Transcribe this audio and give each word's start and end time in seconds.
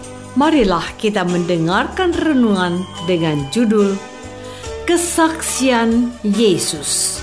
marilah 0.35 0.83
kita 0.95 1.27
mendengarkan 1.27 2.15
renungan 2.15 2.83
dengan 3.07 3.47
judul 3.51 3.95
Kesaksian 4.87 6.11
Yesus. 6.25 7.20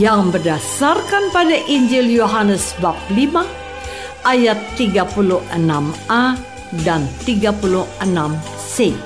Yang 0.00 0.32
berdasarkan 0.32 1.28
pada 1.28 1.60
Injil 1.68 2.08
Yohanes 2.08 2.72
bab 2.80 2.96
5 3.12 3.44
ayat 4.24 4.56
36a 4.80 6.24
dan 6.88 7.04
36c. 7.28 8.96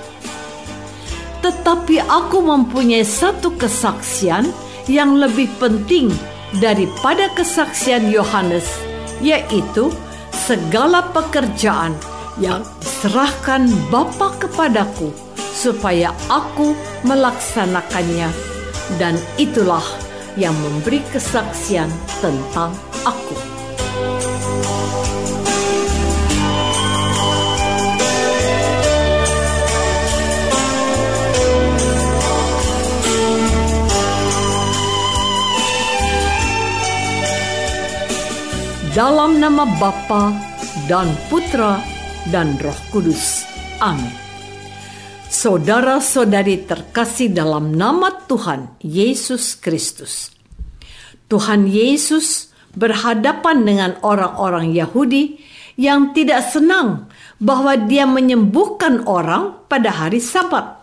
Tetapi 1.43 1.97
aku 1.99 2.39
mempunyai 2.47 3.03
satu 3.03 3.59
kesaksian 3.59 4.55
yang 4.87 5.19
lebih 5.19 5.51
penting 5.59 6.15
daripada 6.63 7.27
kesaksian 7.35 8.07
Yohanes, 8.15 8.71
yaitu 9.19 9.91
segala 10.31 11.11
pekerjaan 11.11 11.99
yang 12.39 12.63
diserahkan 12.79 13.67
Bapa 13.91 14.39
kepadaku 14.39 15.11
supaya 15.55 16.15
aku 16.31 16.79
melaksanakannya 17.03 18.31
dan 18.99 19.19
itulah 19.39 19.83
yang 20.35 20.55
memberi 20.59 20.99
kesaksian 21.15 21.91
tentang 22.19 22.75
aku. 23.07 23.37
Dalam 38.95 39.43
nama 39.43 39.67
Bapa 39.83 40.31
dan 40.87 41.11
Putra 41.27 41.83
dan 42.31 42.55
Roh 42.63 42.79
Kudus. 42.95 43.43
Amin. 43.83 44.24
Saudara-saudari 45.45 46.65
terkasih 46.65 47.29
dalam 47.29 47.77
nama 47.77 48.09
Tuhan 48.25 48.81
Yesus 48.81 49.61
Kristus. 49.61 50.33
Tuhan 51.29 51.69
Yesus 51.69 52.49
berhadapan 52.73 53.61
dengan 53.61 53.93
orang-orang 54.01 54.73
Yahudi 54.73 55.37
yang 55.77 56.17
tidak 56.17 56.49
senang 56.49 57.13
bahwa 57.37 57.77
dia 57.77 58.09
menyembuhkan 58.09 59.05
orang 59.05 59.69
pada 59.69 59.93
hari 59.93 60.17
Sabat. 60.17 60.81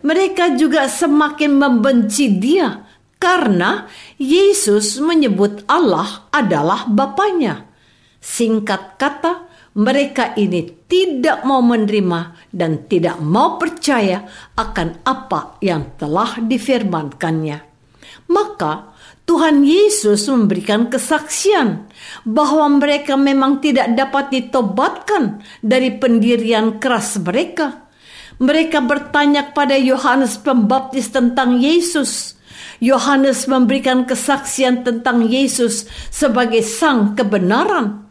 Mereka 0.00 0.56
juga 0.56 0.88
semakin 0.88 1.60
membenci 1.60 2.40
dia 2.40 2.88
karena 3.20 3.84
Yesus 4.16 4.96
menyebut 4.96 5.68
Allah 5.68 6.24
adalah 6.32 6.88
Bapaknya. 6.88 7.68
Singkat 8.16 8.96
kata, 8.96 9.49
mereka 9.78 10.34
ini 10.34 10.66
tidak 10.90 11.46
mau 11.46 11.62
menerima 11.62 12.50
dan 12.50 12.90
tidak 12.90 13.22
mau 13.22 13.54
percaya 13.54 14.26
akan 14.58 15.06
apa 15.06 15.62
yang 15.62 15.94
telah 15.94 16.42
difirmankannya. 16.42 17.70
Maka 18.30 18.90
Tuhan 19.30 19.62
Yesus 19.62 20.26
memberikan 20.26 20.90
kesaksian 20.90 21.86
bahwa 22.26 22.66
mereka 22.82 23.14
memang 23.14 23.62
tidak 23.62 23.94
dapat 23.94 24.34
ditobatkan 24.34 25.46
dari 25.62 25.94
pendirian 25.94 26.82
keras 26.82 27.14
mereka. 27.22 27.86
Mereka 28.42 28.82
bertanya 28.82 29.54
kepada 29.54 29.78
Yohanes 29.78 30.34
Pembaptis 30.42 31.14
tentang 31.14 31.62
Yesus. 31.62 32.34
Yohanes 32.82 33.46
memberikan 33.46 34.02
kesaksian 34.02 34.82
tentang 34.82 35.30
Yesus 35.30 35.86
sebagai 36.10 36.66
sang 36.66 37.14
kebenaran 37.14 38.09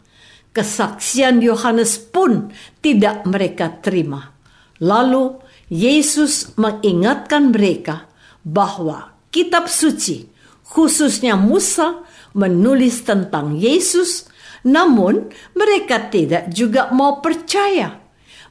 kesaksian 0.53 1.39
Yohanes 1.43 1.99
pun 1.99 2.49
tidak 2.81 3.25
mereka 3.25 3.69
terima. 3.79 4.33
Lalu 4.79 5.37
Yesus 5.69 6.57
mengingatkan 6.57 7.53
mereka 7.53 8.09
bahwa 8.41 9.13
kitab 9.29 9.69
suci, 9.69 10.25
khususnya 10.65 11.37
Musa, 11.37 12.01
menulis 12.33 13.05
tentang 13.05 13.57
Yesus, 13.57 14.29
namun 14.65 15.29
mereka 15.53 16.09
tidak 16.09 16.51
juga 16.51 16.89
mau 16.91 17.21
percaya. 17.23 18.01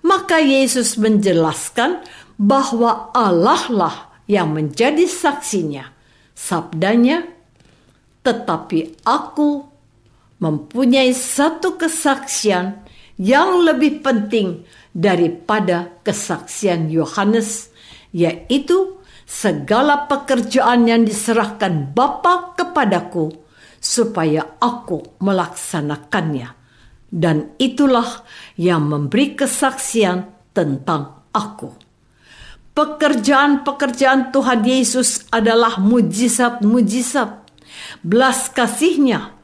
Maka 0.04 0.38
Yesus 0.38 0.94
menjelaskan 0.94 2.06
bahwa 2.38 3.10
Allah 3.10 3.62
lah 3.68 3.96
yang 4.30 4.54
menjadi 4.54 5.04
saksinya. 5.10 5.90
Sabdanya, 6.38 7.26
tetapi 8.22 9.02
aku 9.02 9.67
mempunyai 10.38 11.10
satu 11.14 11.74
kesaksian 11.78 12.86
yang 13.18 13.66
lebih 13.66 14.02
penting 14.02 14.62
daripada 14.94 15.90
kesaksian 16.06 16.86
Yohanes, 16.90 17.74
yaitu 18.14 19.02
segala 19.26 20.06
pekerjaan 20.06 20.86
yang 20.86 21.02
diserahkan 21.02 21.92
Bapa 21.92 22.54
kepadaku 22.54 23.34
supaya 23.82 24.58
aku 24.62 25.18
melaksanakannya. 25.22 26.54
Dan 27.08 27.56
itulah 27.56 28.22
yang 28.60 28.84
memberi 28.84 29.32
kesaksian 29.32 30.28
tentang 30.52 31.24
aku. 31.32 31.72
Pekerjaan-pekerjaan 32.76 34.30
Tuhan 34.30 34.60
Yesus 34.62 35.24
adalah 35.32 35.80
mujizat-mujizat. 35.80 37.48
Belas 38.04 38.52
kasihnya 38.52 39.37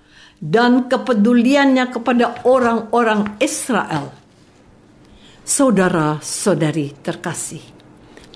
dan 0.45 0.93
kepeduliannya 0.93 1.89
kepada 1.89 2.45
orang-orang 2.45 3.41
Israel. 3.41 4.13
Saudara-saudari 5.41 7.01
terkasih, 7.01 7.65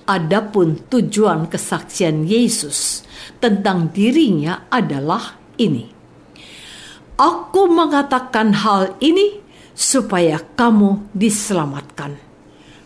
Adapun 0.09 0.89
tujuan 0.89 1.45
kesaksian 1.45 2.25
Yesus 2.25 3.05
tentang 3.37 3.93
dirinya 3.93 4.65
adalah 4.65 5.37
ini. 5.61 5.85
Aku 7.13 7.69
mengatakan 7.69 8.57
hal 8.57 8.97
ini 9.05 9.37
supaya 9.77 10.41
kamu 10.41 11.13
diselamatkan. 11.13 12.17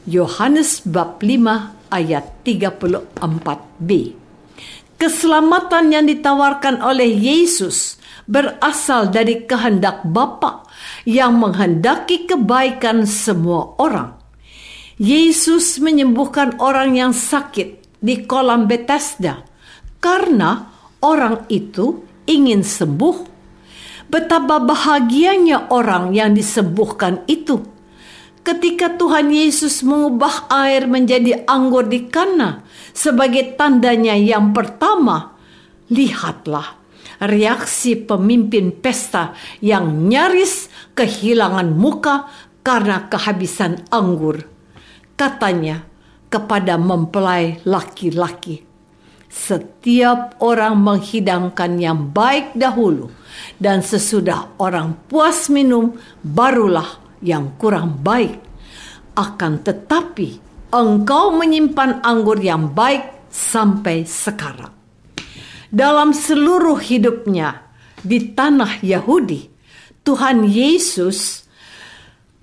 Yohanes 0.03 0.83
bab 0.83 1.23
5 1.23 1.95
ayat 1.95 2.43
34b. 2.43 3.89
Keselamatan 4.97 5.91
yang 5.91 6.05
ditawarkan 6.07 6.79
oleh 6.79 7.09
Yesus 7.11 7.99
berasal 8.23 9.11
dari 9.11 9.43
kehendak 9.43 10.07
Bapa 10.07 10.63
yang 11.03 11.35
menghendaki 11.39 12.23
kebaikan 12.23 13.03
semua 13.03 13.75
orang. 13.79 14.15
Yesus 15.01 15.81
menyembuhkan 15.81 16.61
orang 16.61 16.95
yang 16.95 17.11
sakit 17.11 17.81
di 17.99 18.23
kolam 18.23 18.69
Bethesda 18.69 19.43
karena 19.99 20.69
orang 21.03 21.47
itu 21.49 22.03
ingin 22.29 22.63
sembuh. 22.63 23.33
Betapa 24.07 24.61
bahagianya 24.61 25.73
orang 25.73 26.13
yang 26.13 26.37
disembuhkan 26.37 27.25
itu. 27.25 27.65
Ketika 28.43 28.99
Tuhan 28.99 29.31
Yesus 29.31 29.87
mengubah 29.87 30.51
air 30.51 30.83
menjadi 30.83 31.47
anggur 31.47 31.87
di 31.87 32.11
Kana 32.11 32.67
sebagai 32.91 33.55
tandanya 33.55 34.19
yang 34.19 34.51
pertama, 34.51 35.39
lihatlah 35.87 36.75
reaksi 37.23 37.95
pemimpin 37.95 38.75
pesta 38.75 39.31
yang 39.63 40.11
nyaris 40.11 40.67
kehilangan 40.91 41.71
muka 41.71 42.27
karena 42.67 43.07
kehabisan 43.07 43.87
anggur. 43.87 44.43
Katanya 45.15 45.87
kepada 46.27 46.75
mempelai 46.75 47.63
laki-laki, 47.63 48.65
setiap 49.31 50.35
orang 50.43 50.75
menghidangkan 50.83 51.79
yang 51.79 52.11
baik 52.11 52.57
dahulu, 52.59 53.07
dan 53.55 53.79
sesudah 53.79 54.51
orang 54.59 54.99
puas 55.07 55.47
minum, 55.47 55.95
barulah 56.25 57.02
yang 57.23 57.55
kurang 57.55 58.03
baik. 58.03 58.37
Akan 59.15 59.63
tetapi, 59.63 60.37
engkau 60.69 61.31
menyimpan 61.33 62.03
anggur 62.03 62.37
yang 62.37 62.75
baik 62.75 63.31
sampai 63.31 64.03
sekarang. 64.03 64.75
Dalam 65.73 66.13
seluruh 66.13 66.77
hidupnya 66.77 67.65
di 68.03 68.35
tanah 68.35 68.83
Yahudi, 68.85 69.49
Tuhan 70.05 70.45
Yesus 70.45 71.47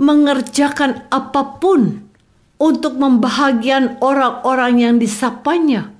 mengerjakan 0.00 1.06
apa 1.12 1.60
pun 1.60 2.08
untuk 2.56 2.96
membahagian 2.96 4.00
orang-orang 4.00 4.72
yang 4.80 4.94
disapanya, 4.96 5.92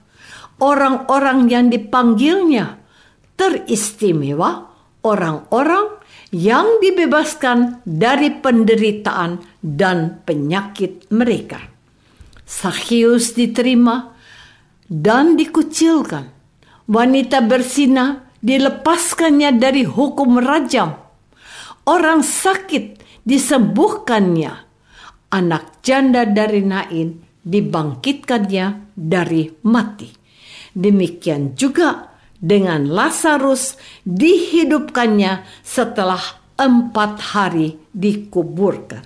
orang-orang 0.59 1.47
yang 1.53 1.69
dipanggilnya, 1.69 2.81
teristimewa 3.37 4.73
orang-orang 5.05 6.00
yang 6.31 6.79
dibebaskan 6.79 7.83
dari 7.83 8.31
penderitaan 8.31 9.43
dan 9.59 10.23
penyakit 10.23 11.11
mereka. 11.11 11.59
Sakyus 12.47 13.35
diterima 13.35 14.15
dan 14.87 15.39
dikucilkan. 15.39 16.31
Wanita 16.91 17.47
bersina 17.47 18.27
dilepaskannya 18.43 19.55
dari 19.59 19.87
hukum 19.87 20.43
rajam. 20.43 20.99
Orang 21.87 22.27
sakit 22.27 22.99
disembuhkannya 23.23 24.71
anak 25.31 25.83
janda 25.87 26.27
dari 26.27 26.67
Nain 26.67 27.23
dibangkitkannya 27.47 28.95
dari 28.99 29.47
mati. 29.63 30.11
Demikian 30.75 31.55
juga 31.55 32.10
dengan 32.41 32.89
Lazarus 32.89 33.77
dihidupkannya 34.09 35.45
setelah 35.61 36.21
empat 36.57 37.37
hari 37.37 37.77
dikuburkan. 37.93 39.05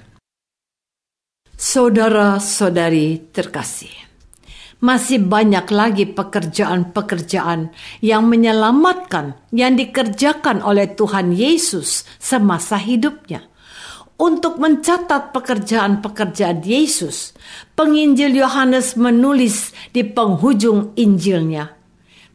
Saudara-saudari 1.55 3.31
terkasih, 3.31 3.95
masih 4.83 5.23
banyak 5.23 5.67
lagi 5.71 6.05
pekerjaan-pekerjaan 6.07 7.71
yang 8.03 8.27
menyelamatkan 8.27 9.39
yang 9.55 9.79
dikerjakan 9.79 10.63
oleh 10.63 10.91
Tuhan 10.95 11.31
Yesus 11.31 12.03
semasa 12.19 12.79
hidupnya 12.79 13.47
untuk 14.19 14.63
mencatat 14.63 15.35
pekerjaan-pekerjaan 15.35 16.63
Yesus, 16.63 17.35
penginjil 17.75 18.35
Yohanes 18.35 18.95
menulis 18.95 19.75
di 19.91 20.07
penghujung 20.07 20.95
Injilnya. 20.95 21.75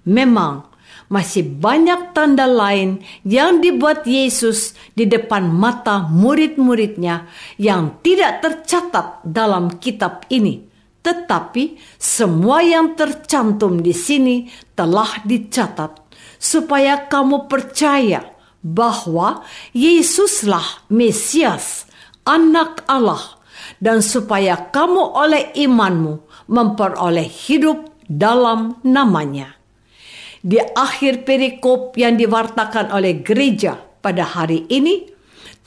Memang 0.10 0.69
masih 1.10 1.46
banyak 1.46 2.14
tanda 2.14 2.46
lain 2.46 3.02
yang 3.26 3.60
dibuat 3.60 4.06
Yesus 4.06 4.78
di 4.94 5.10
depan 5.10 5.50
mata 5.50 6.06
murid-muridnya 6.08 7.28
yang 7.58 8.00
tidak 8.06 8.46
tercatat 8.46 9.26
dalam 9.26 9.82
kitab 9.82 10.26
ini. 10.30 10.70
Tetapi 11.00 11.80
semua 11.96 12.60
yang 12.62 12.94
tercantum 12.94 13.80
di 13.80 13.96
sini 13.96 14.52
telah 14.76 15.24
dicatat 15.24 15.96
supaya 16.40 17.08
kamu 17.08 17.48
percaya 17.52 18.24
bahwa 18.60 19.44
Yesuslah 19.72 20.88
Mesias, 20.92 21.88
anak 22.28 22.84
Allah, 22.88 23.40
dan 23.80 24.04
supaya 24.04 24.60
kamu 24.72 25.04
oleh 25.16 25.44
imanmu 25.56 26.48
memperoleh 26.52 27.28
hidup 27.28 27.92
dalam 28.08 28.80
namanya. 28.84 29.59
Di 30.40 30.60
akhir 30.60 31.28
perikop 31.28 32.00
yang 32.00 32.16
diwartakan 32.16 32.96
oleh 32.96 33.20
gereja 33.20 33.76
pada 33.76 34.24
hari 34.24 34.64
ini, 34.72 35.12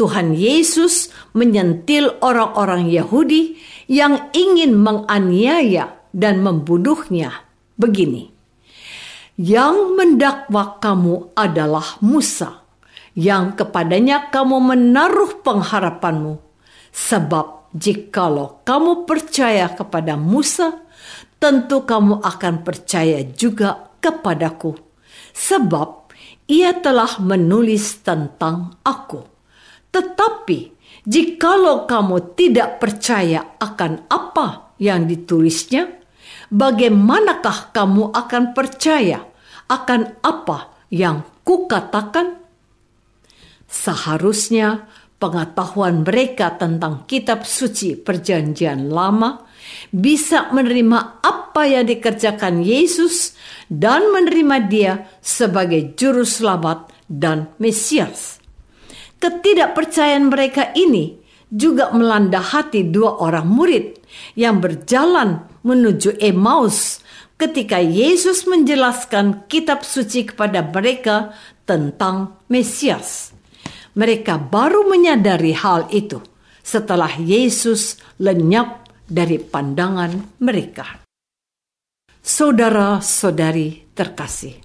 Tuhan 0.00 0.32
Yesus 0.32 1.12
menyentil 1.36 2.16
orang-orang 2.24 2.88
Yahudi 2.88 3.60
yang 3.92 4.32
ingin 4.32 4.72
menganiaya 4.72 6.00
dan 6.16 6.40
membunuhnya. 6.40 7.44
Begini, 7.76 8.32
yang 9.36 9.96
mendakwa 9.96 10.80
kamu 10.80 11.36
adalah 11.36 12.00
Musa 12.00 12.62
yang 13.12 13.52
kepadanya 13.56 14.32
kamu 14.32 14.60
menaruh 14.60 15.44
pengharapanmu. 15.44 16.40
Sebab 16.92 17.72
jikalau 17.72 18.60
kamu 18.64 19.08
percaya 19.08 19.69
kepada 19.72 20.16
Musa, 20.16 20.84
tentu 21.40 21.84
kamu 21.88 22.20
akan 22.20 22.54
percaya 22.64 23.24
juga 23.24 23.91
kepadaku. 24.02 24.75
Sebab 25.32 26.12
ia 26.50 26.75
telah 26.76 27.22
menulis 27.22 28.02
tentang 28.02 28.76
aku. 28.82 29.22
Tetapi 29.94 30.58
jikalau 31.06 31.86
kamu 31.86 32.36
tidak 32.36 32.82
percaya 32.82 33.56
akan 33.62 34.10
apa 34.10 34.76
yang 34.82 35.06
ditulisnya, 35.06 35.88
bagaimanakah 36.50 37.70
kamu 37.70 38.10
akan 38.10 38.53
percaya 38.53 39.24
akan 39.70 40.20
apa 40.20 40.74
yang 40.93 41.24
kukatakan? 41.46 42.43
Seharusnya 43.72 44.84
pengetahuan 45.22 46.02
mereka 46.02 46.58
tentang 46.58 47.06
kitab 47.06 47.46
suci 47.46 47.94
Perjanjian 47.94 48.91
Lama 48.91 49.46
bisa 49.94 50.50
menerima 50.50 51.22
apa 51.22 51.62
yang 51.70 51.86
dikerjakan 51.86 52.67
Yesus 52.67 53.38
dan 53.70 54.10
menerima 54.10 54.56
Dia 54.67 54.93
sebagai 55.22 55.94
Juru 55.94 56.26
Selamat 56.26 56.91
dan 57.06 57.55
Mesias. 57.62 58.43
Ketidakpercayaan 59.22 60.26
mereka 60.26 60.74
ini 60.74 61.22
juga 61.46 61.94
melanda 61.94 62.43
hati 62.43 62.82
dua 62.91 63.22
orang 63.22 63.46
murid 63.46 64.02
yang 64.34 64.58
berjalan 64.58 65.46
menuju 65.62 66.19
Emmaus 66.19 66.98
ketika 67.38 67.79
Yesus 67.79 68.50
menjelaskan 68.50 69.46
kitab 69.46 69.86
suci 69.86 70.26
kepada 70.26 70.67
mereka 70.67 71.31
tentang 71.62 72.43
Mesias. 72.50 73.31
Mereka 73.93 74.49
baru 74.49 74.89
menyadari 74.89 75.53
hal 75.53 75.93
itu 75.93 76.17
setelah 76.65 77.13
Yesus 77.20 78.01
lenyap 78.17 78.89
dari 79.05 79.37
pandangan 79.37 80.41
mereka. 80.41 81.05
Saudara-saudari 82.22 83.93
terkasih, 83.93 84.56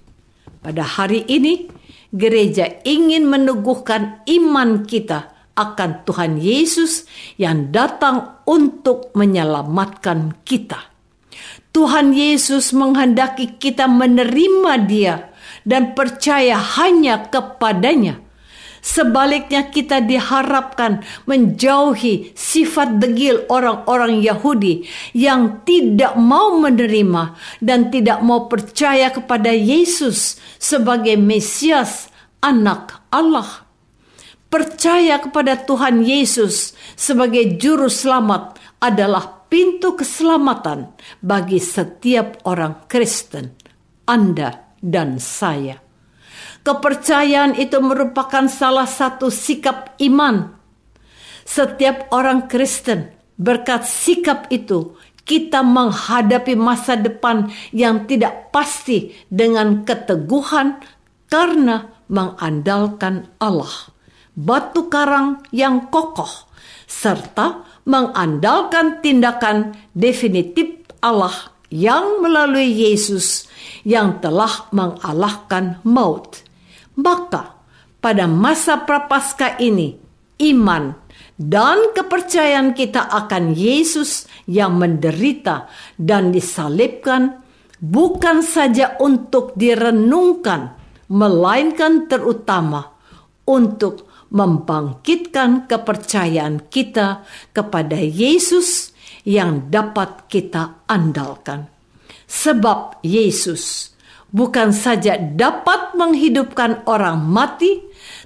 pada 0.64 0.80
hari 0.80 1.28
ini 1.28 1.68
gereja 2.08 2.80
ingin 2.86 3.28
meneguhkan 3.28 4.24
iman 4.24 4.88
kita 4.88 5.52
akan 5.58 6.06
Tuhan 6.06 6.38
Yesus 6.40 7.04
yang 7.36 7.74
datang 7.74 8.40
untuk 8.46 9.12
menyelamatkan 9.12 10.40
kita. 10.46 10.78
Tuhan 11.74 12.16
Yesus 12.16 12.72
menghendaki 12.72 13.60
kita 13.60 13.90
menerima 13.90 14.72
Dia 14.88 15.28
dan 15.68 15.92
percaya 15.92 16.56
hanya 16.56 17.28
kepadanya 17.28 18.27
Sebaliknya 18.78 19.68
kita 19.68 20.02
diharapkan 20.02 21.02
menjauhi 21.26 22.32
sifat 22.32 23.02
degil 23.02 23.42
orang-orang 23.50 24.22
Yahudi 24.22 24.86
yang 25.14 25.62
tidak 25.66 26.14
mau 26.14 26.58
menerima 26.58 27.34
dan 27.58 27.90
tidak 27.90 28.22
mau 28.22 28.46
percaya 28.46 29.10
kepada 29.10 29.50
Yesus 29.50 30.38
sebagai 30.62 31.18
Mesias, 31.18 32.10
anak 32.38 33.02
Allah. 33.10 33.66
Percaya 34.48 35.20
kepada 35.20 35.60
Tuhan 35.60 36.00
Yesus 36.06 36.72
sebagai 36.96 37.60
juru 37.60 37.92
selamat 37.92 38.56
adalah 38.80 39.44
pintu 39.52 39.92
keselamatan 39.98 40.94
bagi 41.20 41.60
setiap 41.60 42.40
orang 42.48 42.88
Kristen, 42.88 43.52
Anda 44.08 44.72
dan 44.80 45.20
saya. 45.20 45.87
Kepercayaan 46.68 47.56
itu 47.56 47.80
merupakan 47.80 48.44
salah 48.44 48.84
satu 48.84 49.32
sikap 49.32 49.96
iman. 50.04 50.52
Setiap 51.48 52.12
orang 52.12 52.44
Kristen 52.44 53.08
berkat 53.40 53.88
sikap 53.88 54.52
itu 54.52 54.92
kita 55.24 55.64
menghadapi 55.64 56.60
masa 56.60 57.00
depan 57.00 57.48
yang 57.72 58.04
tidak 58.04 58.52
pasti 58.52 59.16
dengan 59.32 59.80
keteguhan 59.88 60.76
karena 61.32 61.88
mengandalkan 62.12 63.32
Allah, 63.40 63.88
batu 64.36 64.92
karang 64.92 65.40
yang 65.48 65.88
kokoh, 65.88 66.52
serta 66.84 67.64
mengandalkan 67.88 69.00
tindakan 69.00 69.72
definitif 69.96 70.84
Allah 71.00 71.48
yang 71.72 72.20
melalui 72.20 72.68
Yesus 72.68 73.48
yang 73.88 74.20
telah 74.20 74.68
mengalahkan 74.68 75.80
maut. 75.88 76.47
Maka 76.98 77.54
pada 78.02 78.26
masa 78.26 78.82
prapaskah 78.82 79.62
ini, 79.62 79.94
iman 80.42 80.94
dan 81.38 81.94
kepercayaan 81.94 82.74
kita 82.74 83.06
akan 83.06 83.54
Yesus 83.54 84.26
yang 84.50 84.74
menderita 84.78 85.70
dan 85.94 86.34
disalibkan 86.34 87.38
bukan 87.78 88.42
saja 88.42 88.98
untuk 88.98 89.54
direnungkan, 89.54 90.74
melainkan 91.06 92.10
terutama 92.10 92.98
untuk 93.46 94.10
membangkitkan 94.28 95.70
kepercayaan 95.70 96.68
kita 96.68 97.24
kepada 97.54 97.96
Yesus 97.96 98.92
yang 99.24 99.72
dapat 99.72 100.28
kita 100.28 100.84
andalkan. 100.84 101.70
Sebab 102.28 103.00
Yesus 103.00 103.96
bukan 104.32 104.70
saja 104.76 105.16
dapat 105.16 105.96
menghidupkan 105.96 106.84
orang 106.84 107.20
mati, 107.24 107.80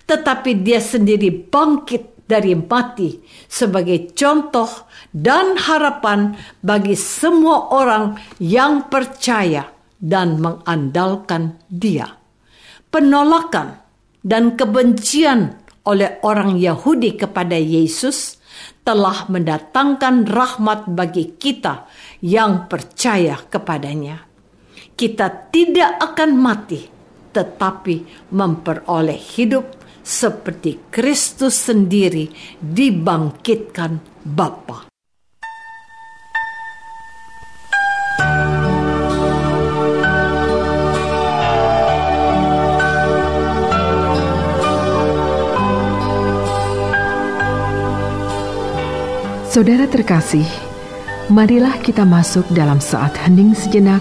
tetapi 0.07 0.63
dia 0.63 0.83
sendiri 0.83 1.31
bangkit 1.31 2.27
dari 2.27 2.57
mati 2.57 3.21
sebagai 3.51 4.15
contoh 4.17 4.89
dan 5.13 5.59
harapan 5.59 6.33
bagi 6.65 6.97
semua 6.97 7.69
orang 7.75 8.17
yang 8.41 8.89
percaya 8.89 9.69
dan 10.01 10.41
mengandalkan 10.41 11.61
dia. 11.69 12.09
Penolakan 12.89 13.81
dan 14.25 14.57
kebencian 14.57 15.61
oleh 15.83 16.23
orang 16.23 16.57
Yahudi 16.57 17.19
kepada 17.19 17.59
Yesus 17.59 18.39
telah 18.83 19.27
mendatangkan 19.31 20.27
rahmat 20.27 20.91
bagi 20.91 21.35
kita 21.39 21.87
yang 22.23 22.67
percaya 22.67 23.39
kepadanya 23.49 24.32
kita 24.97 25.51
tidak 25.51 25.99
akan 26.01 26.31
mati, 26.37 26.87
tetapi 27.33 28.29
memperoleh 28.33 29.19
hidup 29.19 29.83
seperti 30.03 30.91
Kristus 30.91 31.55
sendiri 31.57 32.29
dibangkitkan 32.59 34.03
Bapa. 34.27 34.91
Saudara 49.53 49.85
terkasih, 49.85 50.49
marilah 51.29 51.77
kita 51.85 52.09
masuk 52.09 52.49
dalam 52.57 52.81
saat 52.81 53.13
hening 53.21 53.53
sejenak 53.53 54.01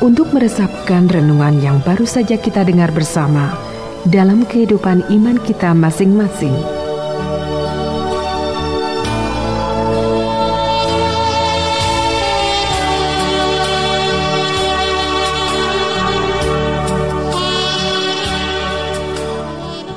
untuk 0.00 0.32
meresapkan 0.32 1.04
renungan 1.12 1.60
yang 1.60 1.78
baru 1.84 2.08
saja 2.08 2.40
kita 2.40 2.64
dengar 2.64 2.88
bersama 2.88 3.52
dalam 4.08 4.48
kehidupan 4.48 5.04
iman 5.12 5.36
kita 5.44 5.76
masing-masing. 5.76 6.56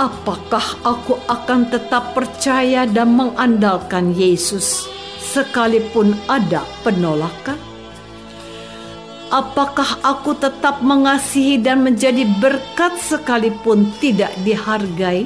Apakah 0.03 0.83
aku 0.83 1.15
akan 1.31 1.71
tetap 1.71 2.11
percaya 2.11 2.83
dan 2.83 3.15
mengandalkan 3.15 4.11
Yesus 4.11 4.83
sekalipun 5.23 6.11
ada 6.27 6.67
penolakan? 6.83 7.72
Apakah 9.33 9.97
aku 10.05 10.37
tetap 10.37 10.85
mengasihi 10.85 11.57
dan 11.57 11.81
menjadi 11.81 12.21
berkat 12.37 13.01
sekalipun 13.01 13.89
tidak 13.97 14.29
dihargai? 14.45 15.25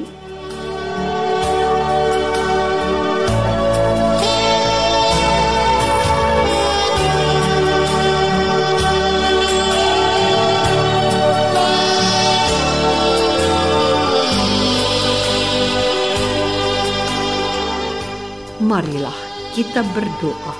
Marilah 18.63 19.19
kita 19.51 19.83
berdoa. 19.91 20.55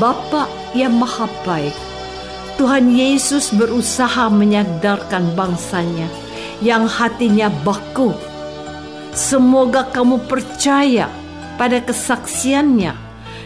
Bapa 0.00 0.48
yang 0.72 0.96
Maha 0.96 1.28
Baik, 1.44 1.91
Tuhan 2.62 2.94
Yesus 2.94 3.50
berusaha 3.50 4.30
menyadarkan 4.30 5.34
bangsanya 5.34 6.06
yang 6.62 6.86
hatinya 6.86 7.50
baku. 7.66 8.14
Semoga 9.10 9.82
kamu 9.90 10.30
percaya 10.30 11.10
pada 11.58 11.82
kesaksiannya 11.82 12.94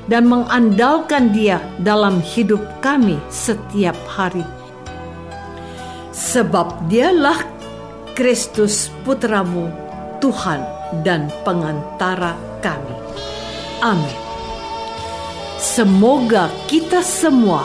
dan 0.05 0.29
mengandalkan 0.29 1.33
dia 1.33 1.65
dalam 1.81 2.21
hidup 2.21 2.61
kami 2.85 3.17
setiap 3.33 3.97
hari. 4.05 4.45
Sebab 6.13 6.85
dialah 6.93 7.41
Kristus 8.13 8.93
putramu, 9.01 9.73
Tuhan 10.21 10.61
dan 11.01 11.33
pengantara 11.41 12.37
kami. 12.61 12.97
Amin. 13.81 14.21
Semoga 15.57 16.53
kita 16.69 17.01
semua 17.01 17.65